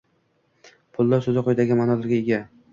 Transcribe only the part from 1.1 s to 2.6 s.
soʻzi quyidagi maʼnolarga ega